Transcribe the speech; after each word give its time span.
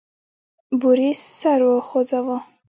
بوریس 0.79 1.21
سر 1.41 1.59
وخوزاوه. 1.69 2.37